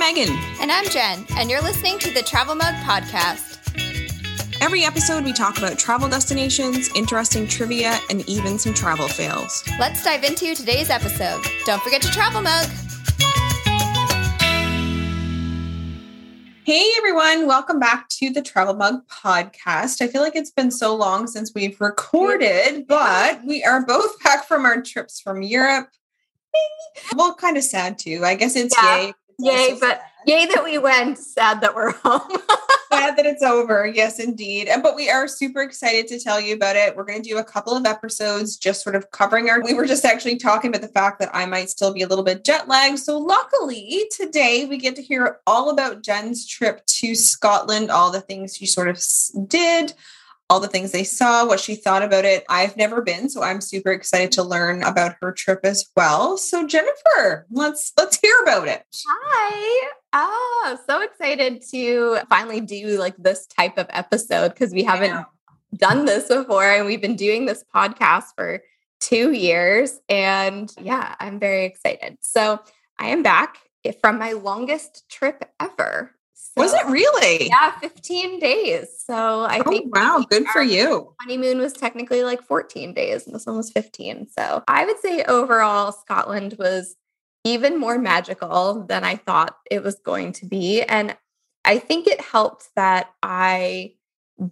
[0.00, 0.30] Megan.
[0.62, 3.58] And I'm Jen, and you're listening to the Travel Mug Podcast.
[4.62, 9.62] Every episode, we talk about travel destinations, interesting trivia, and even some travel fails.
[9.78, 11.44] Let's dive into today's episode.
[11.66, 12.66] Don't forget to travel mug.
[16.64, 20.00] Hey everyone, welcome back to the Travel Mug podcast.
[20.00, 24.46] I feel like it's been so long since we've recorded, but we are both back
[24.48, 25.90] from our trips from Europe.
[27.14, 28.22] Well, kind of sad too.
[28.24, 28.96] I guess it's Yeah.
[28.96, 29.14] yay.
[29.42, 31.18] Yay, also but yay that we went.
[31.18, 32.30] Sad that we're home.
[32.92, 33.86] sad that it's over.
[33.86, 34.68] Yes, indeed.
[34.68, 36.96] And but we are super excited to tell you about it.
[36.96, 39.86] We're going to do a couple of episodes just sort of covering our we were
[39.86, 42.68] just actually talking about the fact that I might still be a little bit jet
[42.68, 42.98] lagged.
[42.98, 48.20] So luckily, today we get to hear all about Jen's trip to Scotland, all the
[48.20, 49.02] things she sort of
[49.48, 49.94] did,
[50.50, 52.44] all the things they saw, what she thought about it.
[52.48, 56.36] I've never been, so I'm super excited to learn about her trip as well.
[56.36, 58.84] So Jennifer, let's let's hear about it.
[59.06, 59.90] Hi.
[60.12, 65.24] Oh, so excited to finally do like this type of episode because we haven't
[65.76, 68.60] done this before and we've been doing this podcast for
[68.98, 70.00] two years.
[70.08, 72.18] And yeah, I'm very excited.
[72.22, 72.58] So
[72.98, 73.58] I am back
[74.00, 76.12] from my longest trip ever.
[76.56, 77.48] Was it really?
[77.48, 78.88] Yeah, 15 days.
[79.04, 81.14] So I Oh, think wow, good for you.
[81.20, 84.28] honeymoon was technically like 14 days and this one was 15.
[84.36, 86.96] So I would say overall, Scotland was
[87.44, 90.82] even more magical than I thought it was going to be.
[90.82, 91.16] And
[91.64, 93.94] I think it helped that I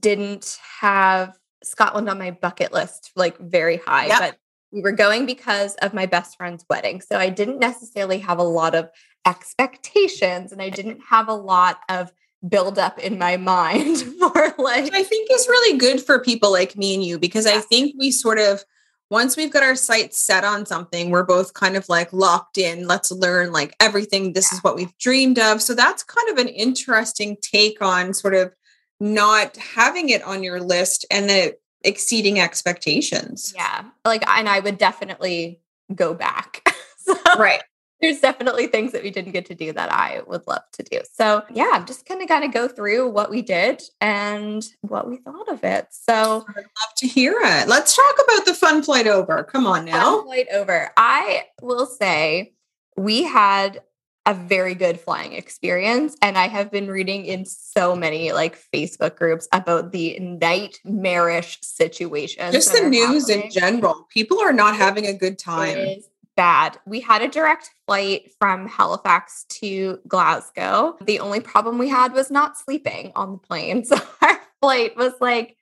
[0.00, 4.18] didn't have Scotland on my bucket list like very high, Yep.
[4.20, 4.36] but
[4.70, 7.00] we were going because of my best friend's wedding.
[7.00, 8.88] So I didn't necessarily have a lot of
[9.26, 12.12] expectations and I didn't have a lot of
[12.48, 16.94] buildup in my mind for like I think is really good for people like me
[16.94, 18.64] and you because I think we sort of
[19.10, 22.86] once we've got our sights set on something, we're both kind of like locked in.
[22.86, 24.34] Let's learn like everything.
[24.34, 25.62] This is what we've dreamed of.
[25.62, 28.54] So that's kind of an interesting take on sort of
[29.00, 33.54] not having it on your list and the exceeding expectations.
[33.56, 33.84] Yeah.
[34.04, 35.60] Like, and I would definitely
[35.94, 36.68] go back.
[36.98, 37.62] so Right.
[38.00, 41.00] There's definitely things that we didn't get to do that I would love to do.
[41.12, 45.08] So yeah, I'm just kind of going to go through what we did and what
[45.08, 45.88] we thought of it.
[45.90, 47.68] So I'd love to hear it.
[47.68, 49.42] Let's talk about the fun flight over.
[49.44, 50.22] Come on fun now.
[50.22, 50.90] flight over.
[50.96, 52.54] I will say
[52.96, 53.82] we had
[54.26, 59.16] a very good flying experience and I have been reading in so many like Facebook
[59.16, 62.52] groups about the nightmarish situation.
[62.52, 64.06] Just the news in general.
[64.10, 66.02] People are not having a good time.
[66.38, 66.78] Bad.
[66.86, 70.96] We had a direct flight from Halifax to Glasgow.
[71.04, 73.84] The only problem we had was not sleeping on the plane.
[73.88, 75.56] So our flight was like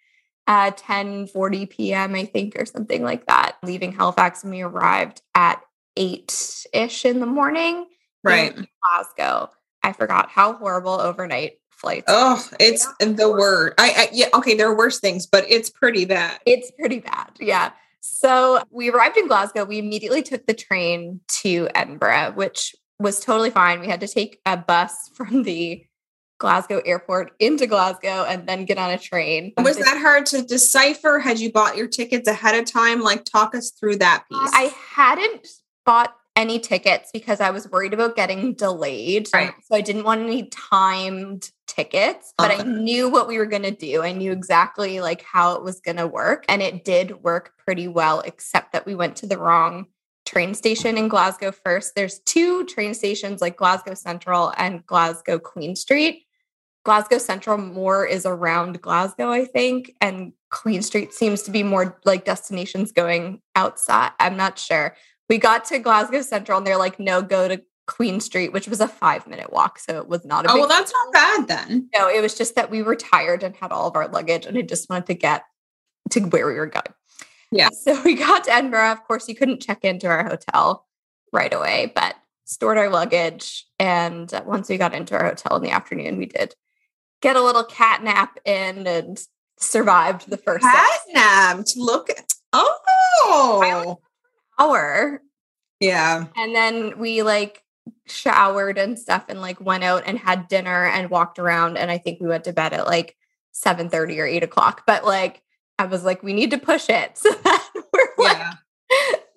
[0.46, 2.14] uh 10 40 p.m.
[2.14, 3.56] I think or something like that.
[3.62, 5.62] Leaving Halifax and we arrived at
[5.98, 7.86] 8-ish in the morning
[8.22, 8.54] Right.
[8.54, 9.50] in Glasgow.
[9.82, 12.04] I forgot how horrible overnight flights.
[12.08, 13.72] Oh, it's the word.
[13.78, 16.38] I, I yeah, okay, there are worse things, but it's pretty bad.
[16.44, 17.30] It's pretty bad.
[17.40, 17.70] Yeah.
[18.06, 19.64] So we arrived in Glasgow.
[19.64, 23.80] We immediately took the train to Edinburgh, which was totally fine.
[23.80, 25.84] We had to take a bus from the
[26.38, 29.54] Glasgow airport into Glasgow and then get on a train.
[29.56, 31.18] Was that hard to decipher?
[31.18, 33.00] Had you bought your tickets ahead of time?
[33.00, 34.50] Like, talk us through that piece.
[34.52, 35.48] I hadn't
[35.86, 39.28] bought any tickets because I was worried about getting delayed.
[39.32, 39.54] Right.
[39.64, 43.70] So I didn't want any timed tickets, but I knew what we were going to
[43.70, 44.02] do.
[44.02, 47.88] I knew exactly like how it was going to work and it did work pretty
[47.88, 49.86] well except that we went to the wrong
[50.26, 51.94] train station in Glasgow first.
[51.94, 56.24] There's two train stations like Glasgow Central and Glasgow Queen Street.
[56.84, 61.98] Glasgow Central more is around Glasgow, I think, and Queen Street seems to be more
[62.04, 64.12] like destinations going outside.
[64.20, 64.96] I'm not sure.
[65.28, 68.80] We got to Glasgow Central and they're like, no, go to Queen Street, which was
[68.80, 69.78] a five minute walk.
[69.78, 71.88] So it was not a oh, well, that's not bad then.
[71.94, 74.56] no, it was just that we were tired and had all of our luggage and
[74.56, 75.44] I just wanted to get
[76.10, 76.94] to where we were going.
[77.52, 77.68] Yeah.
[77.72, 78.92] So we got to Edinburgh.
[78.92, 80.86] Of course, you couldn't check into our hotel
[81.32, 83.66] right away, but stored our luggage.
[83.78, 86.54] And once we got into our hotel in the afternoon, we did
[87.20, 89.20] get a little cat nap in and
[89.58, 91.76] survived the first Catnapped.
[91.76, 92.08] Look.
[92.52, 94.00] Oh,
[94.58, 95.20] hour.
[95.80, 96.26] Yeah.
[96.36, 97.62] And then we like
[98.06, 101.76] showered and stuff and like went out and had dinner and walked around.
[101.78, 103.16] And I think we went to bed at like
[103.52, 104.82] 7 30 or 8 o'clock.
[104.86, 105.42] But like
[105.78, 108.52] I was like, we need to push it so that we're like Yeah.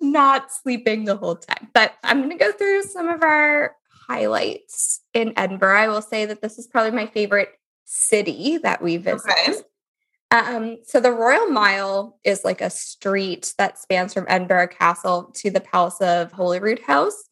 [0.00, 1.68] not sleeping the whole time.
[1.74, 3.76] But I'm gonna go through some of our
[4.08, 5.78] highlights in Edinburgh.
[5.78, 7.50] I will say that this is probably my favorite
[7.84, 9.30] city that we visited.
[9.48, 9.58] Okay.
[10.30, 15.50] Um, so the Royal Mile is like a street that spans from Edinburgh Castle to
[15.50, 17.24] the Palace of Holyrood House.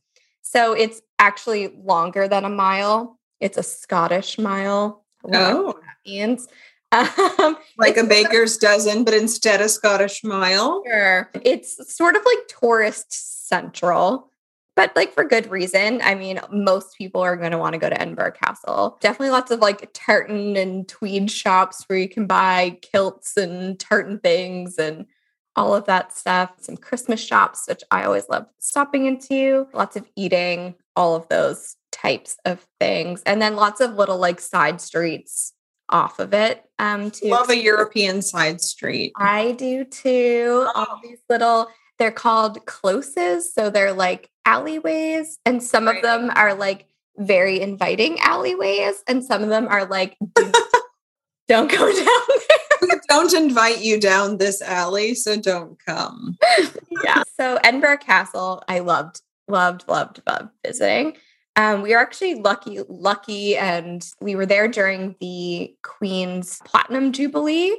[0.42, 3.18] So it's actually longer than a mile.
[3.40, 5.04] It's a Scottish mile.
[5.24, 6.48] Oh, that means.
[6.90, 10.82] Um, like a baker's dozen, but instead a Scottish mile.
[10.86, 11.30] Sure.
[11.44, 14.30] It's sort of like tourist central,
[14.78, 16.00] but like for good reason.
[16.04, 18.96] I mean, most people are going to want to go to Edinburgh Castle.
[19.00, 24.20] Definitely lots of like tartan and tweed shops where you can buy kilts and tartan
[24.20, 25.06] things and
[25.56, 26.52] all of that stuff.
[26.60, 29.66] Some Christmas shops, which I always love stopping into.
[29.74, 33.20] Lots of eating, all of those types of things.
[33.26, 35.54] And then lots of little like side streets
[35.88, 36.64] off of it.
[36.78, 39.10] Um, to Love a European side street.
[39.16, 40.68] I do too.
[40.68, 40.86] Oh.
[40.88, 41.66] All these little,
[41.98, 43.52] they're called closes.
[43.52, 45.96] So they're like alleyways, and some Right.
[45.96, 46.86] of them are like
[47.16, 50.52] very inviting alleyways, and some of them are like, "Do-
[51.48, 52.38] don't go down
[52.82, 56.36] We don't invite you down this alley, so don't come.
[57.04, 57.22] yeah.
[57.38, 61.16] So Edinburgh Castle, I loved, loved, loved, loved visiting.
[61.56, 67.76] Um, we were actually lucky, lucky, and we were there during the Queen's Platinum Jubilee.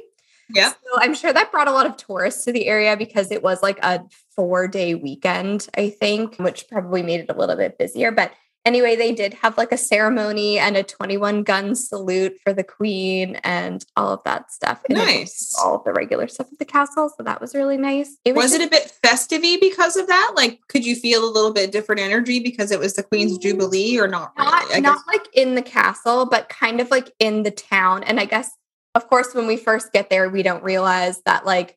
[0.54, 0.70] Yeah.
[0.70, 3.62] So I'm sure that brought a lot of tourists to the area because it was
[3.62, 4.02] like a
[4.36, 8.10] four day weekend, I think, which probably made it a little bit busier.
[8.10, 8.32] But
[8.66, 13.36] anyway, they did have like a ceremony and a 21 gun salute for the queen
[13.36, 14.82] and all of that stuff.
[14.84, 15.54] to Nice.
[15.62, 17.10] All of the regular stuff at the castle.
[17.16, 18.16] So that was really nice.
[18.24, 20.32] It Was it just- a bit festive because of that?
[20.34, 23.42] Like, could you feel a little bit different energy because it was the Queen's Mm,
[23.42, 27.42] Jubilee or not not, I not like in the castle, but kind of like in
[27.42, 28.02] the town.
[28.04, 28.50] And I guess,
[28.94, 31.76] of course, when we first get there, we don't realize that like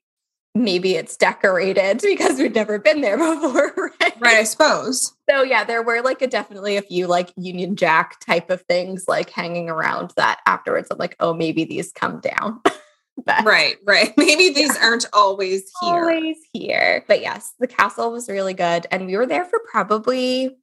[0.55, 4.13] maybe it's decorated because we've never been there before, right?
[4.19, 5.13] right, I suppose.
[5.29, 9.05] So yeah, there were like a definitely a few like Union Jack type of things
[9.07, 10.89] like hanging around that afterwards.
[10.91, 12.61] I'm like, oh, maybe these come down.
[13.25, 14.13] but Right, right.
[14.17, 15.93] Maybe these aren't always here.
[15.93, 17.05] always here.
[17.07, 18.87] But yes, the castle was really good.
[18.91, 20.55] And we were there for probably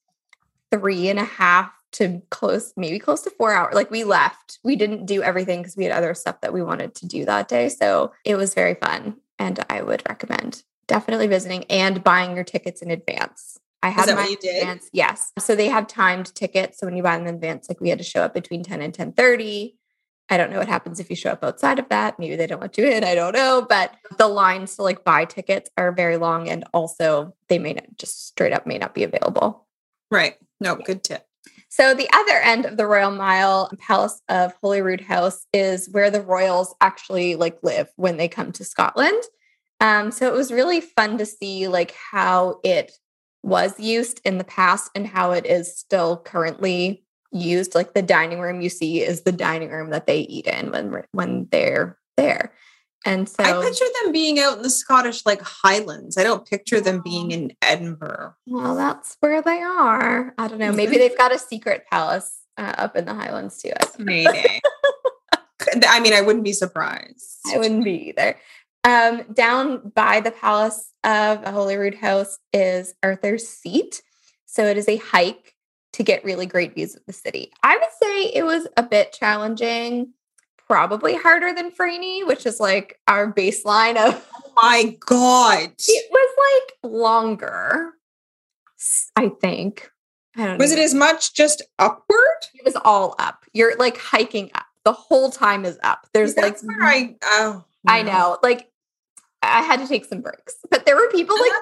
[0.71, 3.75] three and a half to close, maybe close to four hours.
[3.75, 4.59] Like we left.
[4.65, 7.49] We didn't do everything because we had other stuff that we wanted to do that
[7.49, 7.69] day.
[7.69, 9.17] So it was very fun.
[9.39, 13.59] And I would recommend definitely visiting and buying your tickets in advance.
[13.83, 14.63] I had that my what you did?
[14.63, 14.91] advance.
[14.93, 15.33] Yes.
[15.39, 16.79] So they have timed tickets.
[16.79, 18.83] So when you buy them in advance, like we had to show up between 10
[18.83, 19.77] and 10 30.
[20.33, 22.19] I don't know what happens if you show up outside of that.
[22.19, 23.03] Maybe they don't let you in.
[23.03, 23.67] I don't know.
[23.69, 26.49] But the lines to like buy tickets are very long.
[26.49, 29.67] And also they may not just straight up may not be available.
[30.11, 30.37] Right.
[30.61, 31.27] No, good tip.
[31.71, 36.21] So the other end of the Royal Mile, Palace of Holyrood House, is where the
[36.21, 39.23] royals actually like live when they come to Scotland.
[39.81, 42.93] Um, so it was really fun to see like how it
[43.45, 47.77] was used in the past and how it is still currently used.
[47.77, 51.05] Like the dining room you see is the dining room that they eat in when
[51.13, 52.53] when they're there.
[53.07, 56.19] And so I picture them being out in the Scottish like Highlands.
[56.19, 58.35] I don't picture them being in Edinburgh.
[58.47, 60.35] well, that's where they are.
[60.37, 60.73] I don't know.
[60.73, 63.73] Maybe they've got a secret palace uh, up in the Highlands too.
[63.81, 64.61] I Maybe.
[65.87, 67.39] I mean, I wouldn't be surprised.
[67.53, 68.37] I wouldn't be either.
[68.85, 74.03] Um, down by the Palace of the Holyrood House is Arthur's Seat.
[74.47, 75.55] So it is a hike
[75.93, 77.53] to get really great views of the city.
[77.63, 80.15] I would say it was a bit challenging,
[80.71, 85.73] probably harder than Franey, which is like our baseline of oh My God.
[85.77, 87.91] it was like longer,
[89.17, 89.91] I think.
[90.37, 90.79] I don't Was know.
[90.79, 92.47] it as much just upward?
[92.55, 93.45] It was all up.
[93.53, 94.65] You're like hiking up.
[94.85, 96.07] The whole time is up.
[96.15, 98.39] There's like That's where I oh I know.
[98.41, 98.71] Like
[99.43, 101.53] I had to take some breaks, but there were people like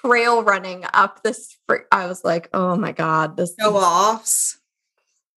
[0.00, 1.58] trail running up this.
[1.68, 3.54] Fr- I was like, oh my god, this.
[3.60, 4.58] Show offs.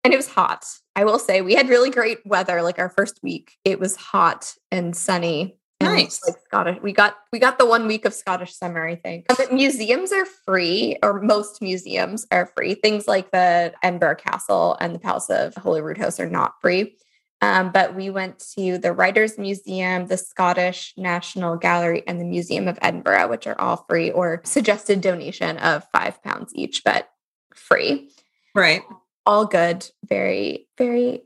[0.04, 0.66] And it was hot.
[0.96, 2.62] I will say we had really great weather.
[2.62, 5.58] Like our first week, it was hot and sunny.
[5.80, 6.22] and, Nice.
[6.26, 8.88] Like Scottish, we got we got the one week of Scottish summer.
[8.88, 9.26] I think.
[9.28, 12.76] But museums are free, or most museums are free.
[12.76, 16.96] Things like the Edinburgh Castle and the Palace of Holyrood House are not free.
[17.42, 22.68] Um, but we went to the Writers Museum, the Scottish National Gallery, and the Museum
[22.68, 27.10] of Edinburgh, which are all free or suggested donation of five pounds each, but
[27.56, 28.12] free.
[28.54, 28.82] Right.
[29.30, 31.22] All good, very, very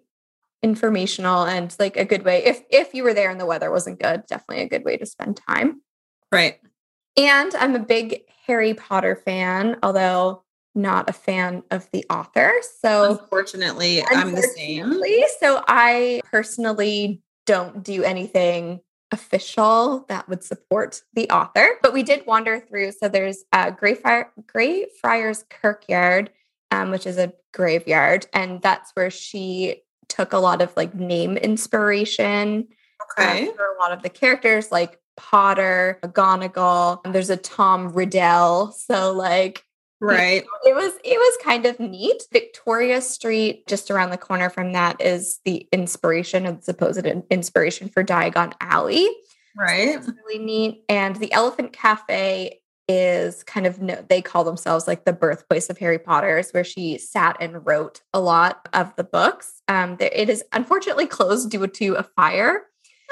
[0.61, 2.43] informational and like a good way.
[2.43, 5.05] If if you were there and the weather wasn't good, definitely a good way to
[5.05, 5.81] spend time.
[6.33, 6.59] Right.
[7.15, 10.43] And I'm a big Harry Potter fan, although
[10.75, 12.51] not a fan of the author.
[12.81, 14.99] So Unfortunately, I'm the same.
[15.39, 18.81] So I personally don't do anything
[19.11, 22.91] official that would support the author, but we did wander through.
[22.91, 26.31] So there's uh, Greyfriar, Greyfriars Kirkyard,
[26.71, 31.37] um, which is a graveyard, and that's where she took a lot of like name
[31.37, 32.67] inspiration
[33.17, 33.45] uh, Okay.
[33.55, 37.01] for a lot of the characters, like Potter, McGonagall.
[37.05, 38.71] And there's a Tom Riddell.
[38.71, 39.63] So like
[40.01, 40.43] Right.
[40.65, 42.23] It was it was kind of neat.
[42.33, 47.87] Victoria Street, just around the corner from that, is the inspiration of the supposed inspiration
[47.87, 49.07] for Diagon Alley.
[49.57, 49.95] Right.
[49.95, 50.83] It's really neat.
[50.89, 55.77] And the Elephant Cafe is kind of no, they call themselves like the birthplace of
[55.77, 59.61] Harry Potter's, where she sat and wrote a lot of the books.
[59.67, 62.63] Um, there, it is unfortunately closed due to a fire.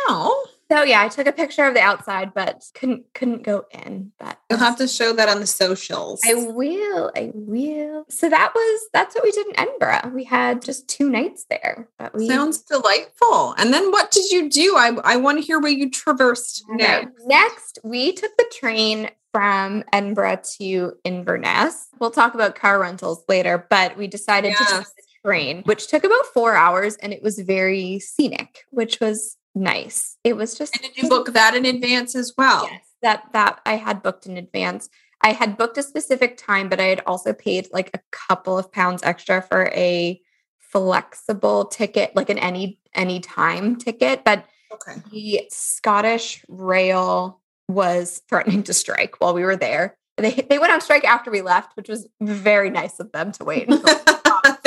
[0.08, 0.48] Oh.
[0.72, 4.14] So yeah, I took a picture of the outside, but couldn't couldn't go in.
[4.18, 6.22] But You'll have to show that on the socials.
[6.26, 7.12] I will.
[7.14, 8.06] I will.
[8.10, 10.12] So that was that's what we did in Edinburgh.
[10.16, 11.90] We had just two nights there.
[12.00, 13.54] But we Sounds delightful.
[13.58, 14.76] And then what did you do?
[14.78, 17.12] I, I want to hear where you traversed next.
[17.26, 21.88] Next, we took the train from Edinburgh to Inverness.
[22.00, 24.94] We'll talk about car rentals later, but we decided to take Yes.
[24.94, 30.18] the train, which took about four hours and it was very scenic, which was nice.
[30.24, 32.70] It was just And did you book that in advance as well?
[32.72, 34.90] Yes, that that I had booked in advance.
[35.22, 38.72] I had booked a specific time, but I had also paid like a couple of
[38.72, 40.20] pounds extra for a
[40.60, 44.24] flexible ticket, like an any any time ticket.
[44.24, 45.02] But Okay.
[45.12, 49.98] the Scottish Rail was threatening to strike while we were there.
[50.18, 53.44] They they went on strike after we left, which was very nice of them to
[53.44, 53.70] wait.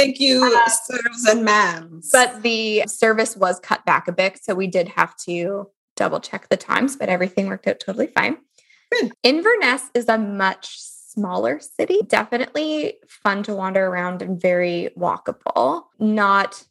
[0.05, 2.11] Thank you, Uh, sirs and ma'ams.
[2.13, 4.39] but the service was cut back a bit.
[4.43, 8.37] So we did have to double check the times, but everything worked out totally fine.
[8.93, 9.13] Good.
[9.23, 12.01] Inverness is a much smaller city.
[12.07, 15.85] Definitely fun to wander around and very walkable.
[15.99, 16.65] Not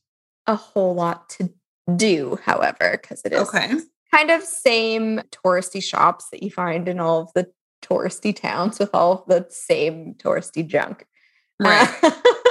[0.46, 1.50] a whole lot to
[1.96, 3.72] do, however, because it is okay.
[4.14, 7.50] kind of same touristy shops that you find in all of the
[7.82, 11.06] touristy towns with all of the same touristy junk.
[11.60, 11.90] Right.
[12.04, 12.12] Uh,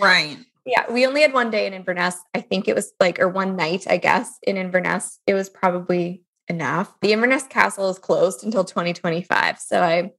[0.00, 0.38] right.
[0.64, 2.16] yeah, we only had one day in Inverness.
[2.34, 5.18] I think it was like, or one night, I guess, in Inverness.
[5.26, 6.94] It was probably enough.
[7.00, 9.58] The Inverness Castle is closed until 2025.
[9.58, 10.12] So I,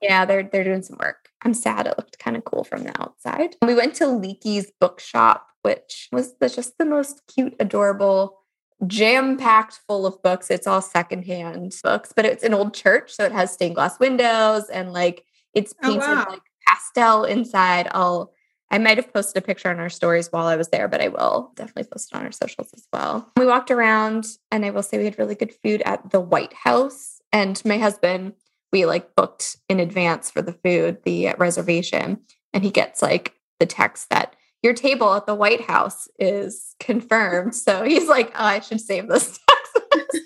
[0.00, 1.28] yeah, they're they're doing some work.
[1.44, 1.86] I'm sad.
[1.86, 3.56] It looked kind of cool from the outside.
[3.62, 8.38] We went to Leakey's bookshop, which was the, just the most cute, adorable,
[8.86, 10.50] jam packed full of books.
[10.50, 14.68] It's all secondhand books, but it's an old church, so it has stained glass windows
[14.68, 16.26] and like it's Oh, painted wow.
[16.28, 17.88] like pastel inside.
[17.92, 18.32] I'll
[18.72, 21.08] I might have posted a picture on our stories while I was there, but I
[21.08, 23.30] will definitely post it on our socials as well.
[23.36, 26.54] We walked around and I will say we had really good food at the White
[26.54, 27.20] House.
[27.34, 28.32] And my husband,
[28.72, 32.20] we like booked in advance for the food, the reservation.
[32.54, 37.54] And he gets like the text that your table at the White House is confirmed.
[37.62, 39.38] So he's like, oh, I should save this
[39.92, 40.18] text.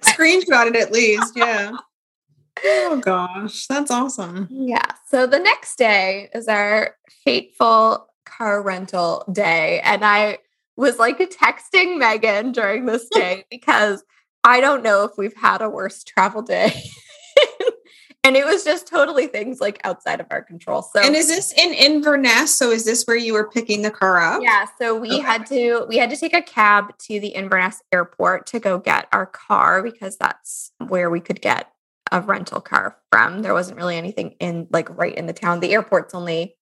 [0.04, 1.34] Screenshot it at least.
[1.36, 1.72] Yeah.
[2.64, 4.48] Oh gosh, that's awesome.
[4.50, 4.84] Yeah.
[5.08, 9.80] So the next day is our fateful car rental day.
[9.80, 10.38] And I
[10.76, 14.04] was like texting Megan during this day because
[14.44, 16.72] I don't know if we've had a worse travel day.
[18.24, 20.82] and it was just totally things like outside of our control.
[20.82, 22.54] So And is this in Inverness?
[22.56, 24.42] So is this where you were picking the car up?
[24.42, 25.20] yeah, so we Okay.
[25.20, 29.08] had to we had to take a cab to the Inverness airport to go get
[29.12, 31.72] our car because that's where we could get
[32.12, 33.42] a rental car from.
[33.42, 35.60] There wasn't really anything in like right in the town.
[35.60, 36.56] The airport's only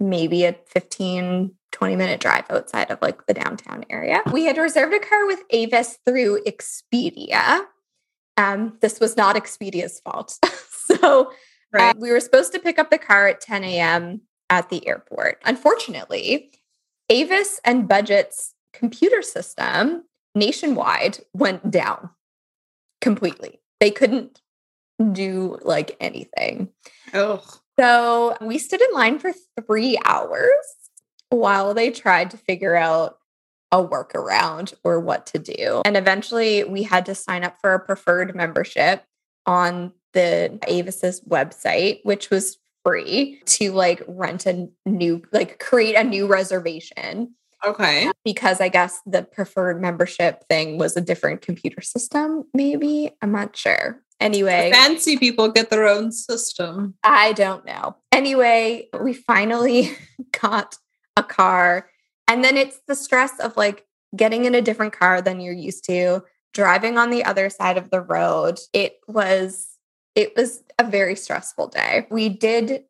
[0.00, 4.22] maybe a 15 20 minute drive outside of like the downtown area.
[4.32, 7.60] We had reserved a car with Avis through Expedia.
[8.36, 10.38] Um, this was not Expedia's fault.
[10.70, 11.32] so
[11.70, 11.94] Right.
[11.94, 14.22] uh, we were supposed to pick up the car at 10 a.m.
[14.48, 15.42] at the airport.
[15.44, 16.50] Unfortunately,
[17.10, 22.08] Avis and Budget's computer system nationwide went down
[23.02, 23.60] completely.
[23.80, 24.40] They couldn't
[25.12, 26.68] do like anything.
[27.14, 27.42] oh.
[27.78, 29.32] So we stood in line for
[29.66, 30.50] three hours
[31.30, 33.18] while they tried to figure out
[33.70, 35.82] a workaround or what to do.
[35.84, 39.04] And eventually we had to sign up for a preferred membership
[39.46, 46.02] on the Avis's website, which was free to like rent a new, like create a
[46.02, 48.10] new reservation Okay.
[48.24, 53.10] because I guess the preferred membership thing was a different computer system, maybe.
[53.22, 54.00] I'm not sure.
[54.20, 54.70] Anyway.
[54.72, 56.94] Fancy people get their own system.
[57.04, 57.96] I don't know.
[58.12, 59.96] Anyway, we finally
[60.40, 60.76] got
[61.16, 61.88] a car.
[62.26, 65.84] And then it's the stress of like getting in a different car than you're used
[65.86, 66.22] to,
[66.52, 68.58] driving on the other side of the road.
[68.72, 69.66] It was
[70.14, 72.06] it was a very stressful day.
[72.10, 72.82] We did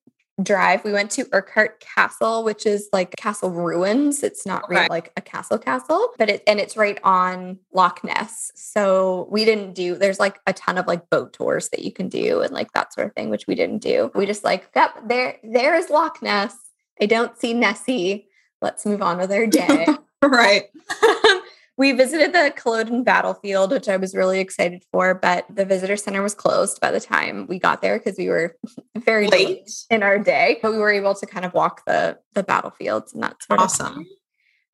[0.43, 0.85] drive.
[0.85, 4.23] We went to Urquhart Castle, which is like castle ruins.
[4.23, 8.53] It's not really like a castle castle, but it and it's right on Loch Ness.
[8.55, 12.09] So we didn't do there's like a ton of like boat tours that you can
[12.09, 14.11] do and like that sort of thing, which we didn't do.
[14.15, 16.57] We just like, yep, there, there is Loch Ness.
[17.01, 18.29] I don't see Nessie.
[18.61, 19.87] Let's move on with our day.
[20.21, 20.65] Right.
[21.79, 26.23] we visited the Culloden battlefield, which I was really excited for, but the visitor center
[26.23, 28.57] was closed by the time we got there because we were
[28.99, 30.59] very late in our day.
[30.61, 34.07] But we were able to kind of walk the the battlefields and that's awesome.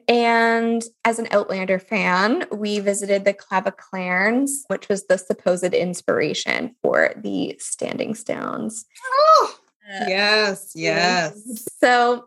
[0.09, 6.75] And as an Outlander fan, we visited the Clava Cairns, which was the supposed inspiration
[6.83, 8.85] for the Standing Stones.
[9.03, 9.55] Oh,
[9.89, 11.67] uh, yes, yes.
[11.81, 12.27] So,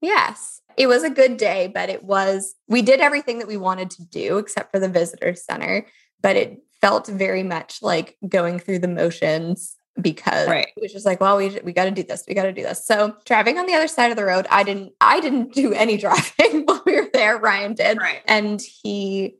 [0.00, 3.90] yes, it was a good day, but it was, we did everything that we wanted
[3.90, 5.86] to do except for the visitor center,
[6.22, 10.68] but it felt very much like going through the motions because right.
[10.76, 12.62] it was just like, well, we we got to do this, we got to do
[12.62, 12.84] this.
[12.84, 15.96] So driving on the other side of the road, I didn't I didn't do any
[15.98, 17.38] driving while we were there.
[17.38, 18.22] Ryan did, right.
[18.26, 19.36] and he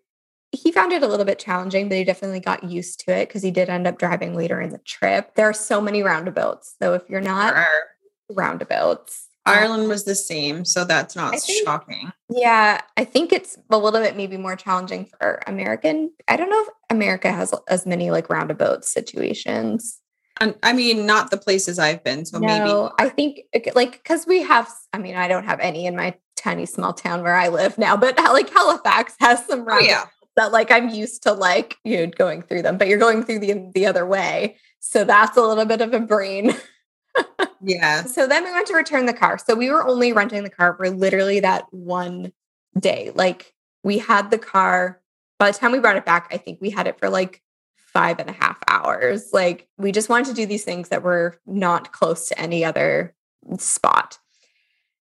[0.53, 3.43] he found it a little bit challenging, but he definitely got used to it because
[3.43, 5.35] he did end up driving later in the trip.
[5.37, 7.55] There are so many roundabouts, so if you're not
[8.29, 9.29] roundabouts.
[9.47, 12.13] Um, Ireland was the same, so that's not think, shocking.
[12.29, 16.13] Yeah, I think it's a little bit maybe more challenging for American.
[16.29, 20.01] I don't know if America has as many like roundabout situations.
[20.63, 22.25] I mean, not the places I've been.
[22.25, 23.41] So no, maybe I think
[23.75, 24.71] like because we have.
[24.93, 27.97] I mean, I don't have any in my tiny small town where I live now,
[27.97, 30.07] but like Halifax has some oh, yeah.
[30.37, 33.41] that like I'm used to like you know going through them, but you're going through
[33.41, 36.55] the the other way, so that's a little bit of a brain.
[37.63, 38.05] yeah.
[38.05, 39.39] So then we went to return the car.
[39.39, 42.33] So we were only renting the car for literally that one
[42.79, 43.13] day.
[43.15, 45.01] Like we had the car.
[45.39, 47.43] By the time we brought it back, I think we had it for like
[47.77, 49.31] five and a half hours.
[49.33, 53.15] Like we just wanted to do these things that were not close to any other
[53.59, 54.19] spot.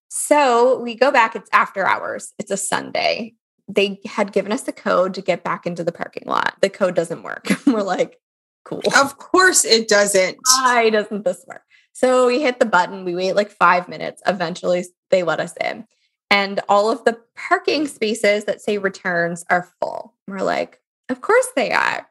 [0.08, 3.34] So we go back, it's after hours, it's a Sunday.
[3.68, 6.56] They had given us the code to get back into the parking lot.
[6.60, 7.46] The code doesn't work.
[7.66, 8.18] We're like,
[8.64, 8.82] cool.
[8.96, 10.38] Of course it doesn't.
[10.62, 11.62] Why doesn't this work?
[11.92, 14.22] So we hit the button, we wait like five minutes.
[14.26, 15.86] Eventually, they let us in.
[16.30, 20.14] And all of the parking spaces that say returns are full.
[20.28, 22.08] We're like, of course they are.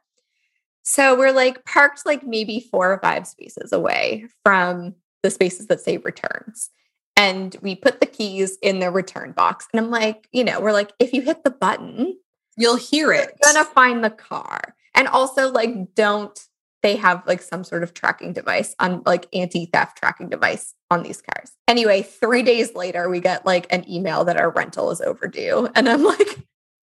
[0.83, 5.81] So we're like parked like maybe four or five spaces away from the spaces that
[5.81, 6.69] say returns.
[7.15, 9.67] And we put the keys in the return box.
[9.71, 12.17] And I'm like, you know, we're like, if you hit the button,
[12.57, 13.37] you'll hear it.
[13.43, 14.75] You're gonna find the car.
[14.95, 16.39] And also, like, don't
[16.81, 21.21] they have like some sort of tracking device on like anti-theft tracking device on these
[21.21, 21.51] cars.
[21.67, 25.89] Anyway, 3 days later we get like an email that our rental is overdue and
[25.89, 26.39] I'm like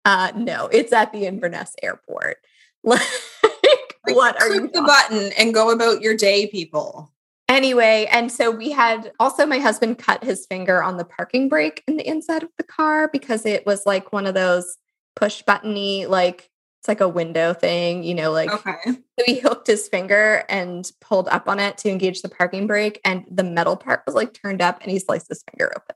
[0.06, 2.38] uh no, it's at the Inverness airport.
[2.84, 7.12] Like, what are you the button and go about your day, people?
[7.48, 11.84] Anyway, and so we had also my husband cut his finger on the parking brake
[11.88, 14.78] in the inside of the car because it was like one of those
[15.15, 18.78] push buttony, like it's like a window thing, you know, like okay.
[18.86, 23.02] so he hooked his finger and pulled up on it to engage the parking brake,
[23.04, 25.96] and the metal part was like turned up and he sliced his finger open.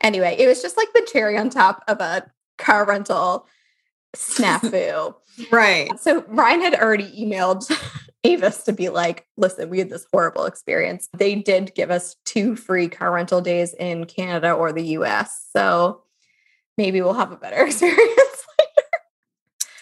[0.00, 3.48] Anyway, it was just like the cherry on top of a car rental
[4.16, 5.14] snafu.
[5.50, 5.98] right.
[5.98, 7.70] So Ryan had already emailed
[8.24, 11.08] Avis to be like, listen, we had this horrible experience.
[11.16, 15.48] They did give us two free car rental days in Canada or the US.
[15.52, 16.02] So
[16.78, 18.29] maybe we'll have a better experience.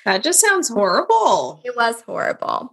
[0.09, 1.61] That just sounds horrible.
[1.66, 2.73] It was horrible.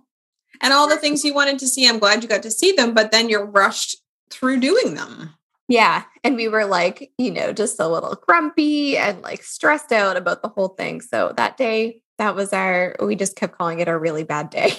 [0.61, 2.93] And all the things you wanted to see, I'm glad you got to see them,
[2.93, 3.97] but then you're rushed
[4.29, 5.31] through doing them.
[5.67, 6.03] Yeah.
[6.23, 10.43] And we were like, you know, just a little grumpy and like stressed out about
[10.43, 11.01] the whole thing.
[11.01, 14.71] So that day, that was our, we just kept calling it a really bad day.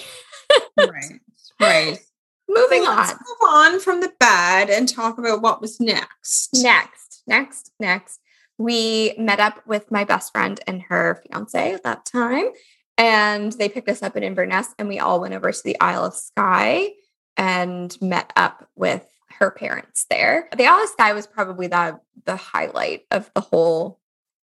[0.79, 1.19] right.
[1.59, 1.99] Right.
[2.49, 3.07] Moving so on.
[3.07, 6.55] Move on from the bad and talk about what was next.
[6.55, 8.19] Next, next, next.
[8.57, 12.49] We met up with my best friend and her fiance at that time.
[12.97, 16.05] And they picked us up in Inverness and we all went over to the Isle
[16.05, 16.93] of Skye
[17.37, 19.05] and met up with
[19.39, 20.49] her parents there.
[20.57, 23.99] The Isle of Skye was probably the the highlight of the whole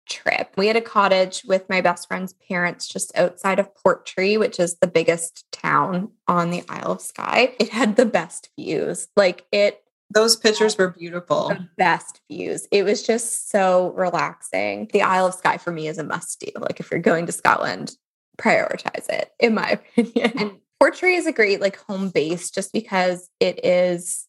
[0.07, 0.53] trip.
[0.57, 4.75] We had a cottage with my best friend's parents just outside of Portree, which is
[4.75, 7.55] the biggest town on the Isle of Skye.
[7.59, 9.07] It had the best views.
[9.15, 9.82] Like it
[10.13, 11.49] those pictures were beautiful.
[11.49, 12.67] The best views.
[12.71, 14.89] It was just so relaxing.
[14.93, 16.51] The Isle of Skye for me is a must do.
[16.59, 17.95] Like if you're going to Scotland,
[18.37, 20.31] prioritize it, in my opinion.
[20.37, 24.27] And Portree is a great like home base just because it is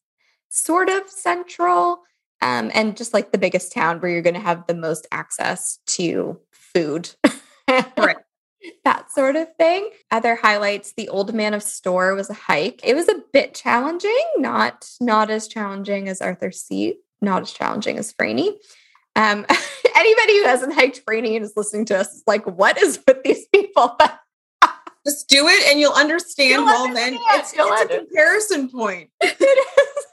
[0.49, 2.03] sort of central
[2.41, 5.79] um, and just like the biggest town where you're going to have the most access
[5.87, 7.11] to food.
[7.69, 8.17] right.
[8.85, 9.91] That sort of thing.
[10.11, 12.81] Other highlights: the Old Man of Storr was a hike.
[12.83, 17.99] It was a bit challenging, not not as challenging as Arthur's Seat, not as challenging
[17.99, 18.57] as Franey.
[19.17, 19.47] Um,
[19.97, 23.23] anybody who hasn't hiked Franey and is listening to us is like, what is with
[23.23, 23.97] these people?
[25.07, 26.51] Just do it and you'll understand.
[26.51, 27.15] You'll well, understand.
[27.15, 29.11] then it's, it's a comparison point.
[29.21, 30.05] it is.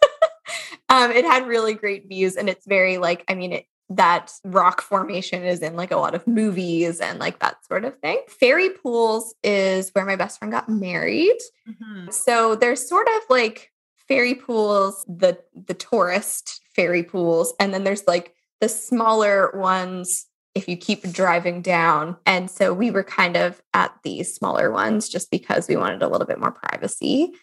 [0.90, 4.82] um, it had really great views, and it's very like, I mean, it that rock
[4.82, 8.22] formation is in like a lot of movies and like that sort of thing.
[8.28, 11.38] Fairy pools is where my best friend got married.
[11.68, 12.10] Mm-hmm.
[12.10, 13.72] So there's sort of like
[14.08, 20.68] fairy pools, the the tourist fairy pools, and then there's like the smaller ones if
[20.68, 22.18] you keep driving down.
[22.26, 26.08] And so we were kind of at these smaller ones just because we wanted a
[26.08, 27.34] little bit more privacy.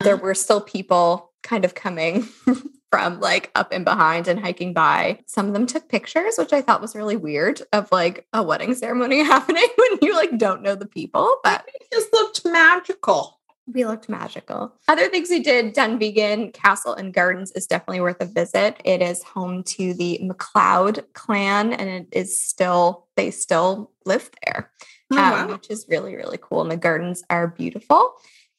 [0.00, 2.22] There were still people kind of coming
[2.90, 5.20] from like up and behind and hiking by.
[5.26, 8.74] Some of them took pictures, which I thought was really weird of like a wedding
[8.74, 13.40] ceremony happening when you like don't know the people, but It just looked magical.
[13.66, 14.72] we looked magical.
[14.88, 18.80] Other things we did, Dunvegan Castle and Gardens is definitely worth a visit.
[18.84, 24.70] It is home to the MacLeod clan and it is still, they still live there,
[25.12, 25.48] Oh, um, wow.
[25.54, 26.62] which is really, really cool.
[26.62, 28.12] And the gardens are beautiful.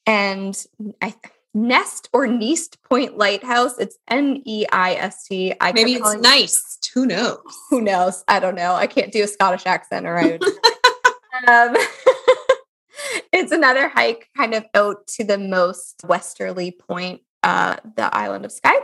[0.06, 0.54] And
[1.02, 1.14] I
[1.58, 5.54] Nest or Neist Point Lighthouse, it's N E I S T.
[5.74, 6.78] Maybe it's calling- nice.
[6.94, 7.38] Who knows?
[7.70, 8.24] who knows?
[8.28, 8.74] I don't know.
[8.74, 10.32] I can't do a Scottish accent or I
[11.46, 11.76] um,
[13.32, 18.52] it's another hike kind of out to the most westerly point, uh, the island of
[18.52, 18.80] Skye.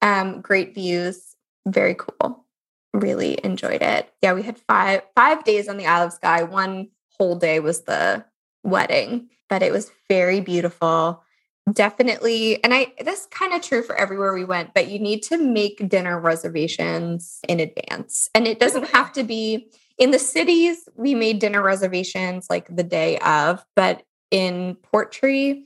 [0.00, 2.44] Um, great views, very cool.
[2.92, 4.12] Really enjoyed it.
[4.22, 6.42] Yeah, we had five five days on the Isle of Skye.
[6.42, 8.24] One whole day was the
[8.62, 11.22] wedding, but it was very beautiful
[11.70, 15.38] definitely and i that's kind of true for everywhere we went but you need to
[15.38, 21.14] make dinner reservations in advance and it doesn't have to be in the cities we
[21.14, 25.64] made dinner reservations like the day of but in portree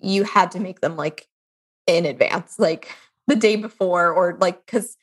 [0.00, 1.28] you had to make them like
[1.86, 2.90] in advance like
[3.26, 4.96] the day before or like because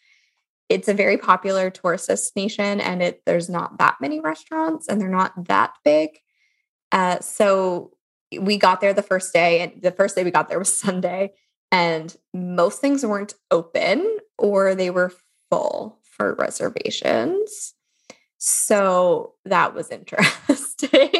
[0.69, 5.07] it's a very popular tourist destination and it there's not that many restaurants and they're
[5.07, 6.09] not that big
[6.91, 7.91] uh, so
[8.39, 11.33] we got there the first day and the first day we got there was sunday
[11.71, 15.13] and most things weren't open or they were
[15.49, 17.73] full for reservations.
[18.37, 21.11] So that was interesting.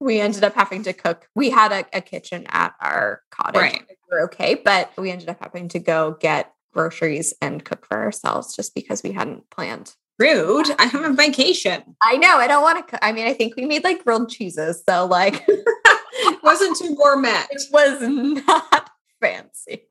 [0.00, 1.28] We ended up having to cook.
[1.34, 3.60] We had a, a kitchen at our cottage.
[3.60, 3.82] Right.
[3.88, 7.98] we were okay but we ended up having to go get groceries and cook for
[7.98, 9.94] ourselves just because we hadn't planned.
[10.18, 10.68] Rude.
[10.78, 11.82] I have a vacation.
[12.02, 12.36] i know.
[12.36, 15.46] I don't want to i mean i think we made like grilled cheeses so like
[16.22, 17.44] It wasn't too gourmet.
[17.50, 19.86] It was not fancy.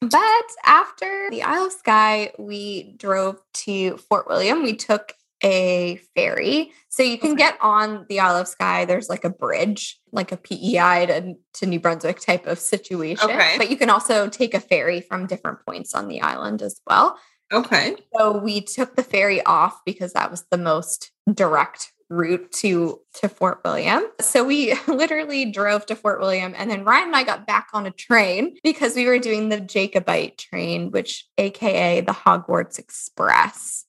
[0.00, 4.62] but after the Isle of Skye, we drove to Fort William.
[4.62, 6.72] We took a ferry.
[6.88, 8.84] So you can get on the Isle of Skye.
[8.84, 13.30] There's like a bridge, like a PEI to, to New Brunswick type of situation.
[13.30, 13.54] Okay.
[13.58, 17.18] But you can also take a ferry from different points on the island as well.
[17.52, 17.96] Okay.
[18.16, 23.28] So we took the ferry off because that was the most direct route to to
[23.28, 24.04] Fort William.
[24.20, 27.86] So we literally drove to Fort William and then Ryan and I got back on
[27.86, 33.84] a train because we were doing the Jacobite train, which aka the Hogwarts Express.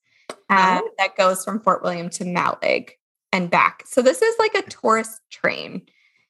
[0.50, 0.90] uh, Oh.
[0.98, 2.92] that goes from Fort William to Mallaig
[3.32, 3.84] and back.
[3.88, 5.84] So this is like a tourist train.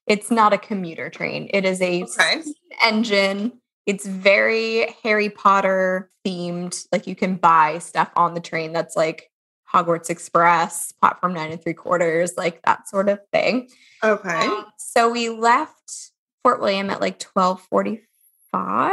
[0.07, 1.49] It's not a commuter train.
[1.53, 2.41] It is a Okay.
[2.83, 3.53] engine.
[3.85, 6.85] It's very Harry Potter themed.
[6.91, 9.29] Like you can buy stuff on the train that's like
[9.73, 13.69] Hogwarts Express, platform nine and three quarters, like that sort of thing.
[14.03, 14.29] Okay.
[14.29, 16.11] Um, so we left
[16.43, 18.91] Fort William at like 1245,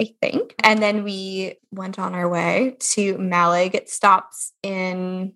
[0.00, 0.54] I think.
[0.62, 3.74] And then we went on our way to Mallaig.
[3.74, 5.34] It stops in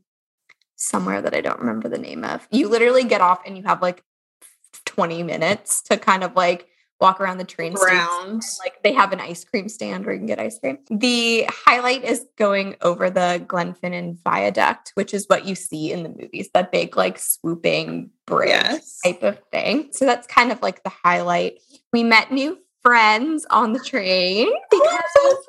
[0.77, 2.47] somewhere that I don't remember the name of.
[2.51, 4.03] You literally get off and you have like
[4.87, 6.69] 20 minutes to kind of like
[7.05, 10.27] walk around the train station like they have an ice cream stand where you can
[10.27, 10.79] get ice cream.
[10.91, 16.09] The highlight is going over the Glenfinnan Viaduct, which is what you see in the
[16.09, 19.01] movies, that big like swooping bridge Yes.
[19.05, 19.91] type of thing.
[19.93, 21.59] So that's kind of like the highlight.
[21.93, 25.43] We met new friends on the train because Oh,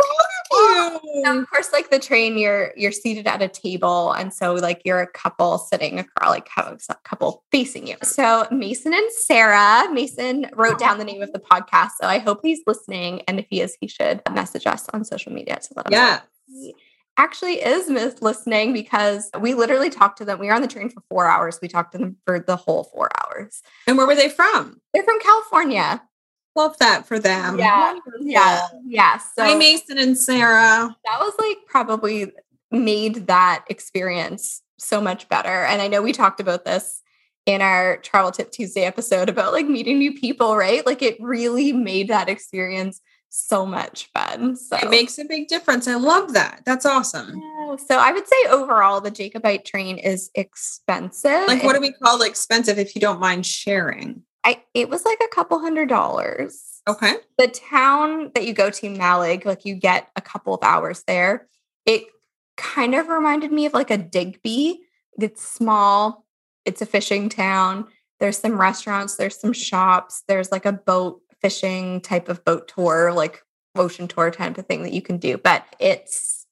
[0.51, 4.81] so of course, like the train, you're you're seated at a table, and so like
[4.85, 7.95] you're a couple sitting across, like have a couple facing you.
[8.03, 12.39] So Mason and Sarah, Mason wrote down the name of the podcast, so I hope
[12.43, 15.87] he's listening, and if he is, he should message us on social media to let
[15.87, 16.19] him know Yeah.
[16.47, 16.75] he
[17.17, 20.37] actually is mis- listening because we literally talked to them.
[20.37, 21.59] We were on the train for four hours.
[21.61, 23.61] We talked to them for the whole four hours.
[23.87, 24.81] And where were they from?
[24.93, 26.01] They're from California.
[26.55, 27.59] Love that for them.
[27.59, 27.93] Yeah.
[27.93, 28.13] Wonderful.
[28.21, 29.17] Yeah, yeah.
[29.17, 30.95] So Hi, Mason and Sarah.
[31.05, 32.31] that was like probably
[32.71, 35.65] made that experience so much better.
[35.65, 37.01] And I know we talked about this
[37.45, 40.85] in our Travel Tip Tuesday episode about like meeting new people, right?
[40.85, 44.55] Like it really made that experience so much fun.
[44.55, 45.87] So It makes a big difference.
[45.87, 46.61] I love that.
[46.65, 47.41] That's awesome.
[47.41, 47.75] Yeah.
[47.75, 51.47] so I would say overall the Jacobite train is expensive.
[51.47, 54.23] Like, what do we call expensive if you don't mind sharing?
[54.45, 56.61] I it was like a couple hundred dollars.
[56.87, 57.15] Okay.
[57.39, 61.47] the town that you go to, Mallaig, like you get a couple of hours there.
[61.87, 62.03] it
[62.57, 64.79] kind of reminded me of like a Digby.
[65.19, 66.25] It's small,
[66.63, 67.87] it's a fishing town.
[68.19, 73.11] There's some restaurants, there's some shops, there's like a boat fishing type of boat tour,
[73.11, 73.43] like
[73.75, 75.37] ocean tour type of thing that you can do.
[75.37, 76.45] But it's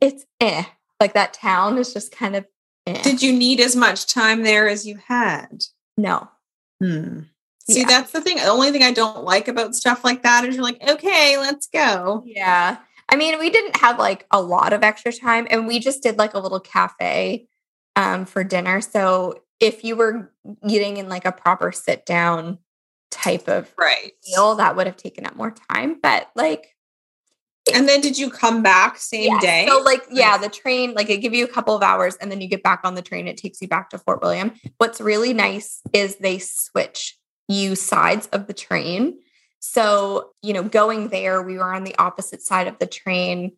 [0.00, 0.64] it's eh.
[0.98, 2.46] Like that town is just kind of
[2.86, 3.02] eh.
[3.02, 5.64] Did you need as much time there as you had?
[5.96, 6.28] no.
[6.82, 7.20] Hmm.
[7.70, 7.86] See, Yeah.
[7.86, 8.36] that's the thing.
[8.38, 11.68] The only thing I don't like about stuff like that is you're like, okay, let's
[11.68, 12.22] go.
[12.26, 12.78] Yeah.
[13.08, 16.18] I mean, we didn't have like a lot of extra time and we just did
[16.18, 17.46] like a little cafe
[17.94, 18.80] um for dinner.
[18.80, 20.32] So if you were
[20.66, 22.58] eating in like a proper sit down
[23.12, 24.12] type of Right.
[24.28, 26.00] meal, that would have taken up more time.
[26.02, 26.71] But like
[27.72, 29.66] And then did you come back same yeah, day?
[29.68, 32.40] So like yeah, the train like it give you a couple of hours and then
[32.40, 33.28] you get back on the train.
[33.28, 34.52] It takes you back to Fort William.
[34.78, 37.16] What's really nice is they switch
[37.48, 39.18] you sides of the train.
[39.60, 43.52] So, you know, going there, we were on the opposite side of the train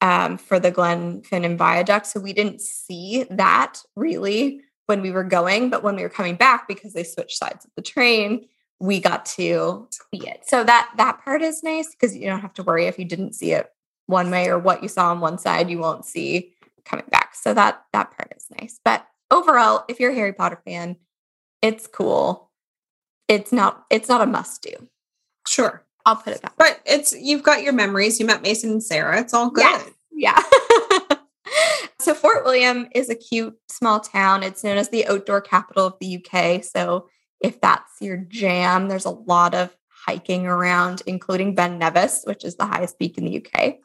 [0.00, 2.06] um, for the Glenfinnan Viaduct.
[2.06, 6.36] So we didn't see that really when we were going, but when we were coming
[6.36, 8.46] back, because they switched sides of the train,
[8.80, 10.42] we got to see it.
[10.46, 13.34] So that that part is nice because you don't have to worry if you didn't
[13.34, 13.70] see it
[14.06, 16.52] one way or what you saw on one side, you won't see
[16.84, 17.34] coming back.
[17.34, 18.80] So that that part is nice.
[18.84, 20.96] But overall, if you're a Harry Potter fan,
[21.62, 22.50] it's cool.
[23.28, 24.88] It's not it's not a must do.
[25.46, 25.84] sure.
[26.06, 26.70] I'll put it that way.
[26.70, 28.18] But it's you've got your memories.
[28.18, 29.20] You met Mason and Sarah.
[29.20, 29.62] It's all good.
[29.62, 29.90] Yes.
[30.10, 30.42] Yeah.
[32.00, 34.42] so Fort William is a cute small town.
[34.42, 36.64] It's known as the outdoor capital of the UK.
[36.64, 37.08] So
[37.40, 39.74] if that's your jam, there's a lot of
[40.06, 43.78] hiking around, including Ben Nevis, which is the highest peak in the UK.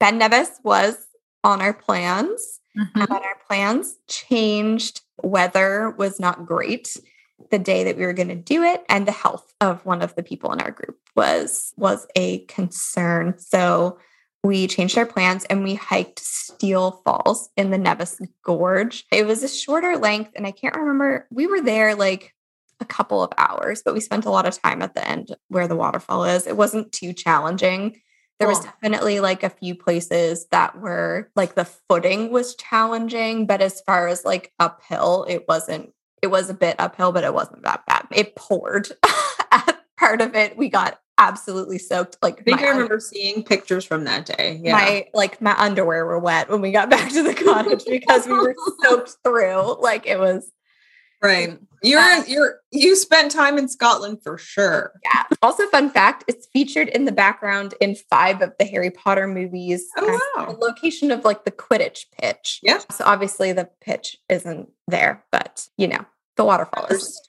[0.00, 0.96] Ben Nevis was
[1.44, 3.08] on our plans, Mhm.
[3.08, 5.00] but our plans changed.
[5.22, 6.96] Weather was not great
[7.50, 10.14] the day that we were going to do it and the health of one of
[10.14, 13.98] the people in our group was was a concern so
[14.42, 19.04] we changed our plans and we hiked Steall Falls in the Nevis Gorge.
[19.10, 21.26] It was a shorter length, and I can't remember.
[21.32, 22.32] We were there like
[22.80, 25.68] a couple of hours, but we spent a lot of time at the end where
[25.68, 26.46] the waterfall is.
[26.46, 28.00] It wasn't too challenging.
[28.38, 28.64] There was oh.
[28.64, 34.08] definitely like a few places that were like the footing was challenging, but as far
[34.08, 35.92] as like uphill, it wasn't.
[36.22, 38.06] It was a bit uphill, but it wasn't that bad.
[38.10, 38.88] It poured.
[39.52, 42.16] At part of it, we got absolutely soaked.
[42.22, 44.60] Like I think I under- remember seeing pictures from that day.
[44.62, 44.72] Yeah.
[44.72, 48.32] my like my underwear were wet when we got back to the cottage because we
[48.32, 49.80] were soaked through.
[49.80, 50.50] Like it was
[51.22, 51.58] right.
[51.82, 54.92] You're Uh, you're you spent time in Scotland for sure.
[55.04, 55.24] yeah.
[55.42, 59.86] Also, fun fact: it's featured in the background in five of the Harry Potter movies.
[59.96, 60.46] Oh, wow.
[60.52, 62.60] the location of like the Quidditch pitch.
[62.62, 62.78] Yeah.
[62.90, 66.04] So obviously the pitch isn't there, but you know
[66.36, 67.20] the waterfall is.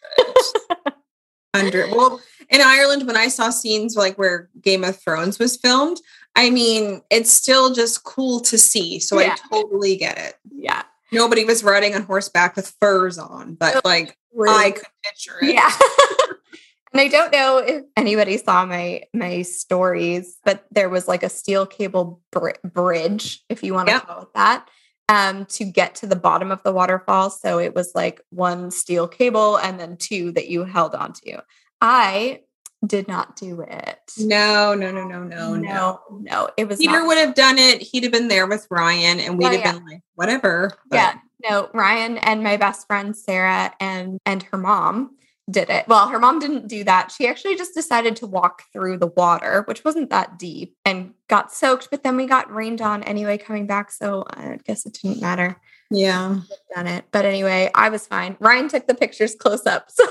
[1.53, 5.99] Under well, in Ireland, when I saw scenes like where Game of Thrones was filmed,
[6.35, 8.99] I mean, it's still just cool to see.
[8.99, 9.35] So Yeah.
[9.43, 10.35] I totally get it.
[10.51, 10.83] Yeah.
[11.11, 14.17] Nobody was riding on horseback with furs on, but like
[14.47, 15.53] I could picture it.
[15.53, 15.69] Yeah.
[16.93, 21.29] and I don't know if anybody saw my my stories, but there was like a
[21.29, 24.07] steel cable br- bridge, if you want to Yep.
[24.07, 24.67] call it that,
[25.09, 27.29] um, to get to the bottom of the waterfall.
[27.29, 31.37] So it was like one steel cable and then two that you held onto.
[31.81, 32.41] I
[32.85, 33.99] did not do it.
[34.19, 35.99] No, no, no, no, no, no.
[36.09, 36.49] no.
[36.57, 37.81] It was Peter not- would have done it.
[37.81, 39.71] He'd have been there with Ryan, and we'd Oh, have yeah.
[39.73, 40.71] been like, whatever.
[40.89, 41.13] But yeah
[41.47, 45.15] no ryan and my best friend sarah and and her mom
[45.51, 48.97] did it well her mom didn't do that she actually just decided to walk through
[48.97, 53.03] the water which wasn't that deep and got soaked but then we got rained on
[53.03, 55.55] anyway coming back so i guess it didn't matter
[55.91, 56.39] yeah.
[56.75, 60.03] done it but anyway i was fine ryan took the pictures close up so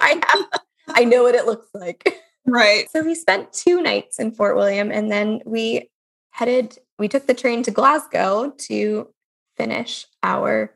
[0.00, 2.06] i have i know what it looks like
[2.48, 2.88] Right.
[2.90, 5.90] so we spent two nights in Fort William and then we
[6.30, 9.08] headed, we took the train to Glasgow to
[9.56, 10.72] finish our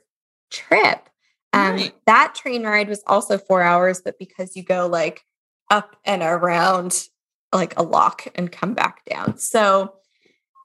[0.50, 1.08] trip.
[1.52, 1.90] Um, Nice.
[2.06, 5.24] That train ride was also four hours, but because you go like
[5.70, 7.06] up and around
[7.52, 9.38] like a lock and come back down.
[9.38, 9.94] So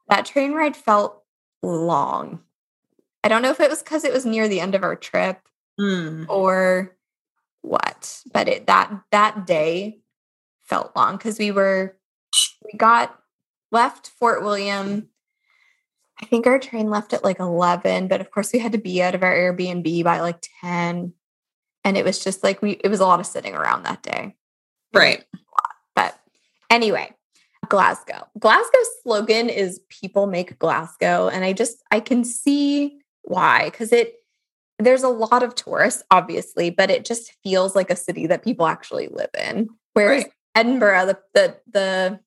[0.09, 1.21] that train ride felt
[1.61, 2.39] long.
[3.23, 5.37] I don't know if it was because it was near the end of our trip
[5.79, 6.25] Mm.
[6.29, 6.94] or
[7.65, 9.99] what but it that that day
[10.63, 11.97] felt long because we were
[12.63, 13.17] we got
[13.71, 15.09] left fort william.
[16.21, 19.01] I think our train left at like 11 but of course we had to be
[19.01, 21.13] out of our airbnb by like 10
[21.83, 24.35] and it was just like we it was a lot of sitting around that day.
[24.93, 25.25] Right.
[25.95, 26.17] but
[26.69, 27.13] anyway
[27.67, 28.27] glasgow.
[28.39, 34.15] Glasgow's slogan is people make glasgow and i just i can see why because it
[34.79, 38.67] there's a lot of tourists obviously but it just feels like a city that people
[38.67, 40.33] actually live in whereas Right.
[40.55, 42.19] edinburgh the the the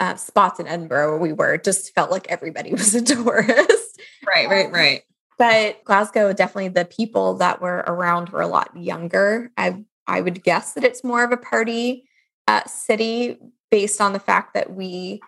[0.00, 4.00] uh, spots in Edinburgh where we were just felt like everybody was a tourist.
[4.26, 5.02] Right, right, right.
[5.38, 9.50] But Glasgow, definitely the people that were around were a lot younger.
[9.56, 12.04] I I would guess that it's more of a party
[12.48, 13.38] uh, city
[13.70, 15.20] based on the fact that we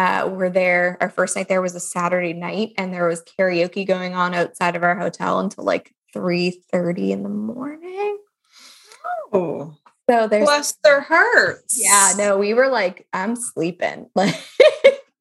[0.00, 0.96] uh, were there.
[1.00, 4.76] Our first night there was a Saturday night, and there was karaoke going on outside
[4.76, 8.18] of our hotel until like three thirty in the morning.
[9.32, 9.74] Oh,
[10.08, 11.80] So there's bless their hearts.
[11.82, 14.06] yeah, no, we were like, I'm sleeping.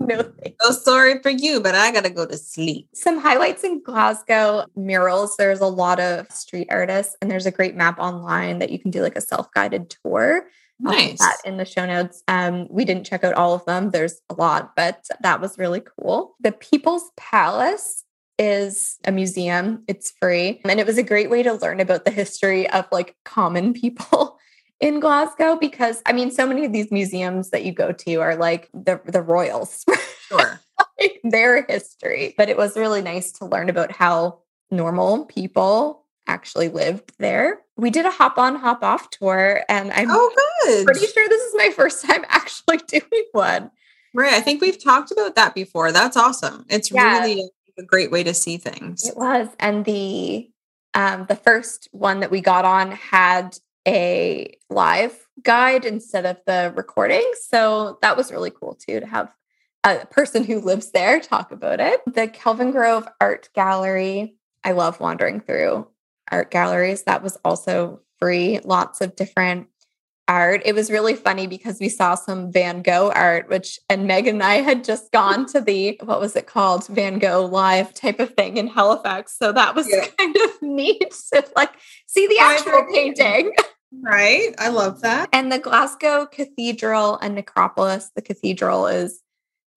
[0.02, 0.58] Like, no thanks.
[0.62, 2.88] So sorry for you, but I gotta go to sleep.
[2.96, 5.36] Some highlights in Glasgow murals.
[5.38, 8.92] There's a lot of street artists, and there's a great map online that you can
[8.92, 10.48] do like a self guided tour.
[10.80, 11.20] Nice.
[11.20, 12.24] that in the show notes.
[12.28, 13.92] Um, we didn't check out all of them.
[13.92, 16.36] There's a lot, but that was really cool.
[16.40, 18.06] The People's Palace
[18.38, 19.84] is a museum.
[19.88, 20.62] It's free.
[20.64, 24.38] And it was a great way to learn about the history of like common people
[24.80, 28.38] in Glasgow because I mean, so many of these museums that you go to are
[28.38, 29.84] like the the royals,
[30.28, 30.62] Sure.
[31.00, 32.34] like their history.
[32.38, 34.40] But it was really nice to learn about how
[34.72, 37.62] normal people actually lived there.
[37.76, 40.32] We did a hop on, hop off tour, and I'm Oh,
[40.64, 40.86] good.
[40.86, 43.72] pretty sure this is my first time actually doing one.
[44.14, 44.34] Right.
[44.34, 45.92] I think we've talked about that before.
[45.92, 46.66] That's awesome.
[46.70, 47.20] It's Yeah.
[47.20, 49.06] really a great way to see things.
[49.08, 50.50] It was, and the
[50.96, 53.56] um, the first one that we got on had
[53.88, 59.32] a live guide instead of the recording, so that was really cool too to have
[59.86, 62.02] a person who lives there talk about it.
[62.08, 64.36] The Kelvingrove Art Gallery.
[64.64, 65.88] I love wandering through
[66.32, 67.04] art galleries.
[67.04, 68.60] That was also free.
[68.64, 69.68] Lots of different
[70.28, 70.62] art.
[70.64, 74.44] It was really funny because we saw some Van Gogh art, which and Megan and
[74.44, 76.88] I had just gone to the what was it called?
[76.88, 79.36] Van Gogh live type of thing in Halifax.
[79.38, 80.06] So that was Yeah.
[80.18, 81.72] kind of neat to like
[82.06, 83.52] see the actual painting.
[83.92, 84.54] Right.
[84.60, 85.30] I love that.
[85.34, 88.12] And the Glasgow Cathedral and Necropolis.
[88.16, 89.24] The cathedral is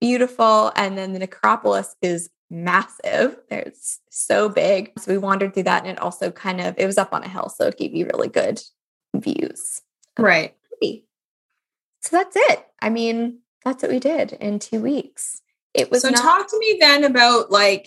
[0.02, 3.36] beautiful, and then the necropolis is massive.
[3.48, 4.90] It's so big.
[4.98, 7.28] So we wandered through that, and it also kind of it was up on a
[7.28, 8.60] hill, so it gave you really good
[9.14, 9.80] views.
[10.18, 10.54] Right.
[12.04, 12.66] So that's it.
[12.80, 15.40] I mean, that's what we did in two weeks.
[15.72, 17.86] It was so not, talk to me then about like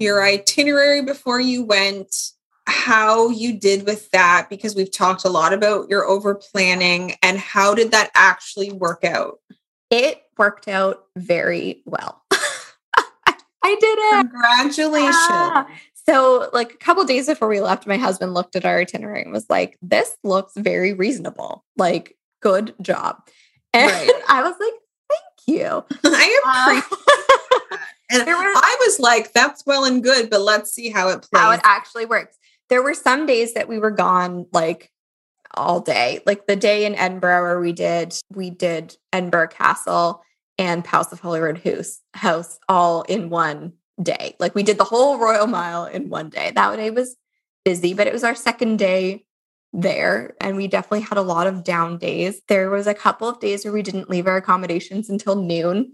[0.00, 2.32] your itinerary before you went,
[2.66, 7.38] how you did with that, because we've talked a lot about your over planning and
[7.38, 9.38] how did that actually work out?
[9.90, 12.22] it worked out very well.
[12.32, 14.30] I did it.
[14.30, 15.14] Congratulations.
[15.18, 15.66] Ah.
[16.08, 19.32] So, like a couple days before we left, my husband looked at our itinerary and
[19.32, 21.64] was like, "This looks very reasonable.
[21.76, 23.18] Like, good job."
[23.74, 24.10] And Right.
[24.28, 24.72] I was like,
[25.10, 27.00] "Thank you." I appreciate
[27.70, 27.76] Uh,
[28.10, 31.42] And were- I was like, that's well and good, but let's see how it plays.
[31.42, 32.38] how it actually works.
[32.70, 34.90] There were some days that we were gone like
[35.54, 36.20] all day.
[36.24, 40.22] Like the day in Edinburgh where we did we did Edinburgh Castle
[40.58, 44.36] and House of Holyrood House house all in one day.
[44.38, 46.50] Like we did the whole Royal Mile in one day.
[46.50, 47.16] That day was
[47.64, 49.24] busy, but it was our second day
[49.72, 52.40] there and we definitely had a lot of down days.
[52.48, 55.92] There was a couple of days where we didn't leave our accommodations until noon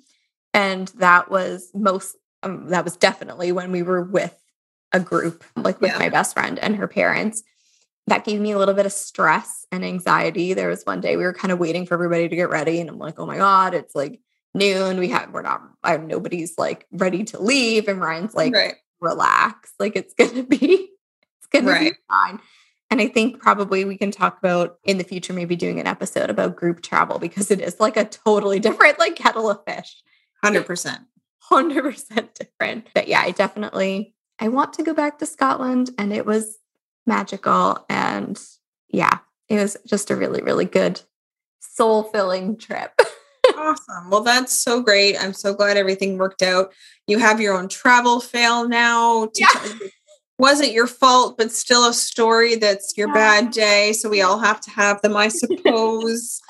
[0.52, 4.38] and that was most um, that was definitely when we were with
[4.92, 5.98] a group like with Yeah.
[5.98, 7.42] my best friend and her parents
[8.06, 11.24] that gave me a little bit of stress and anxiety there was one day we
[11.24, 13.74] were kind of waiting for everybody to get ready and i'm like oh my god
[13.74, 14.20] it's like
[14.54, 18.74] noon we have we're not I, nobody's like ready to leave and ryan's like right.
[19.00, 20.90] relax like it's gonna be
[21.38, 21.92] it's gonna Right.
[21.92, 22.40] be fine
[22.90, 26.30] and i think probably we can talk about in the future maybe doing an episode
[26.30, 30.02] about group travel because it is like a totally different like kettle of fish
[30.44, 30.98] 100%.
[31.50, 32.86] 100% different.
[32.94, 36.58] But yeah, I definitely I want to go back to Scotland and it was
[37.06, 38.38] magical and
[38.90, 41.00] yeah, it was just a really really good
[41.60, 42.92] soul-filling trip.
[43.56, 44.10] awesome.
[44.10, 45.16] Well, that's so great.
[45.22, 46.72] I'm so glad everything worked out.
[47.06, 49.28] You have your own travel fail now.
[49.34, 49.46] Yeah.
[49.52, 49.78] tell-
[50.36, 53.14] wasn't your fault, but still a story that's your Yeah.
[53.14, 53.92] bad day.
[53.92, 56.40] So we all have to have them, I suppose.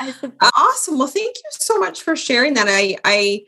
[0.57, 0.99] awesome.
[0.99, 2.67] Well, thank you so much for sharing that.
[2.67, 3.43] I, I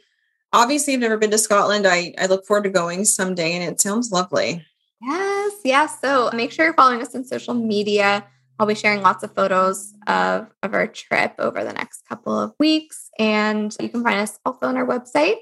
[0.52, 1.86] obviously have never been to Scotland.
[1.86, 4.62] I, I look forward to going someday, and it sounds lovely.
[5.00, 6.00] Yes, yes.
[6.02, 8.26] So make sure you're following us on social media.
[8.58, 12.52] I'll be sharing lots of photos of, of our trip over the next couple of
[12.58, 13.05] weeks.
[13.18, 15.36] And you can find us also on our website,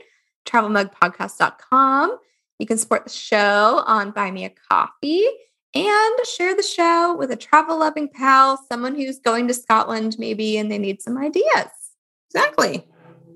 [0.46, 2.18] travelmugpodcast.com.
[2.58, 5.26] You can support the show on Buy Me a Coffee
[5.74, 10.56] and share the show with a travel loving pal, someone who's going to Scotland maybe
[10.56, 11.70] and they need some ideas.
[12.30, 12.86] Exactly.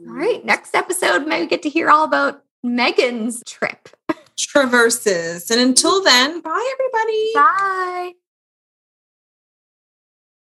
[0.07, 3.89] All right, next episode, maybe get to hear all about Megan's trip.
[4.39, 5.51] Traverses.
[5.51, 7.31] And until then, bye, everybody.
[7.35, 8.13] Bye.